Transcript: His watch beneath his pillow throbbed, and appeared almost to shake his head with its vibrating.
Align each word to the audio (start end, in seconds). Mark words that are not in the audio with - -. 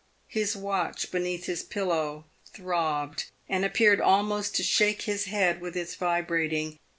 His 0.29 0.55
watch 0.55 1.11
beneath 1.11 1.45
his 1.45 1.61
pillow 1.61 2.25
throbbed, 2.51 3.25
and 3.47 3.63
appeared 3.63 4.01
almost 4.01 4.55
to 4.55 4.63
shake 4.63 5.03
his 5.03 5.25
head 5.25 5.61
with 5.61 5.77
its 5.77 5.93
vibrating. 5.93 6.79